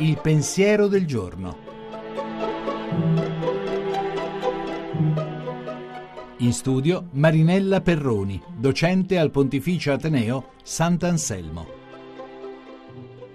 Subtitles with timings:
[0.00, 1.58] Il pensiero del giorno.
[6.38, 11.66] In studio Marinella Perroni, docente al Pontificio Ateneo Sant'Anselmo.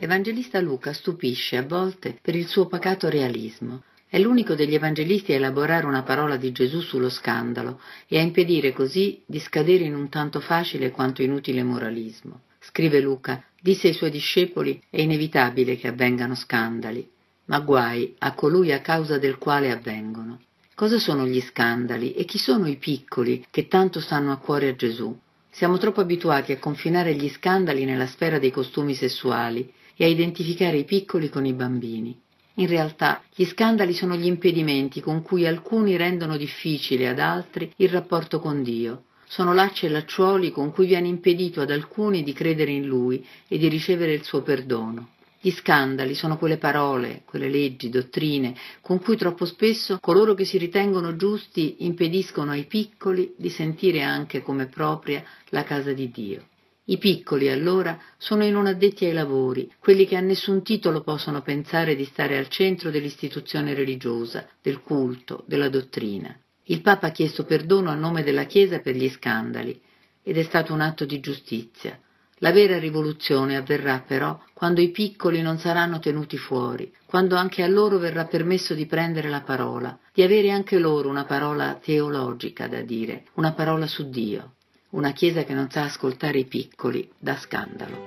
[0.00, 3.84] L'Evangelista Luca stupisce a volte per il suo pacato realismo.
[4.10, 8.72] È l'unico degli evangelisti a elaborare una parola di Gesù sullo scandalo e a impedire
[8.72, 12.40] così di scadere in un tanto facile quanto inutile moralismo.
[12.58, 17.06] Scrive Luca, disse ai suoi discepoli, è inevitabile che avvengano scandali,
[17.46, 20.40] ma guai a colui a causa del quale avvengono.
[20.74, 24.74] Cosa sono gli scandali e chi sono i piccoli che tanto stanno a cuore a
[24.74, 25.14] Gesù?
[25.50, 30.78] Siamo troppo abituati a confinare gli scandali nella sfera dei costumi sessuali e a identificare
[30.78, 32.18] i piccoli con i bambini.
[32.58, 37.88] In realtà gli scandali sono gli impedimenti con cui alcuni rendono difficile ad altri il
[37.88, 39.04] rapporto con Dio.
[39.28, 43.58] Sono lacci e lacciuoli con cui viene impedito ad alcuni di credere in Lui e
[43.58, 45.10] di ricevere il suo perdono.
[45.40, 50.58] Gli scandali sono quelle parole, quelle leggi, dottrine, con cui troppo spesso coloro che si
[50.58, 56.42] ritengono giusti impediscono ai piccoli di sentire anche come propria la casa di Dio.
[56.90, 61.42] I piccoli, allora, sono i non addetti ai lavori, quelli che a nessun titolo possono
[61.42, 66.34] pensare di stare al centro dell'istituzione religiosa, del culto, della dottrina.
[66.64, 69.78] Il Papa ha chiesto perdono a nome della Chiesa per gli scandali,
[70.22, 72.00] ed è stato un atto di giustizia.
[72.38, 77.68] La vera rivoluzione avverrà però quando i piccoli non saranno tenuti fuori, quando anche a
[77.68, 82.80] loro verrà permesso di prendere la parola, di avere anche loro una parola teologica da
[82.80, 84.54] dire, una parola su Dio.
[84.90, 88.06] Una Chiesa che non sa ascoltare i piccoli dà scandalo.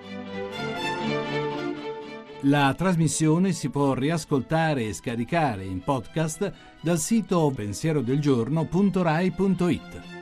[2.46, 10.21] La trasmissione si può riascoltare e scaricare in podcast dal sito pensierodelgiorno.rai.it.